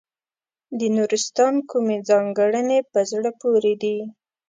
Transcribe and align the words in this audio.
د 0.79 0.81
نورستان 0.97 1.55
کومې 1.69 1.97
ځانګړنې 2.09 2.79
په 2.91 2.99
زړه 3.11 3.29
پورې 3.41 3.73
دي. 3.81 3.97